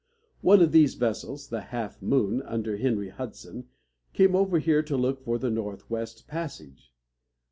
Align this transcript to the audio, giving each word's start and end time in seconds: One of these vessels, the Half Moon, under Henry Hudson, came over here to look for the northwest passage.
One 0.41 0.63
of 0.63 0.71
these 0.71 0.95
vessels, 0.95 1.47
the 1.49 1.61
Half 1.61 2.01
Moon, 2.01 2.41
under 2.41 2.77
Henry 2.77 3.09
Hudson, 3.09 3.67
came 4.13 4.35
over 4.35 4.57
here 4.57 4.81
to 4.81 4.97
look 4.97 5.21
for 5.23 5.37
the 5.37 5.51
northwest 5.51 6.27
passage. 6.27 6.91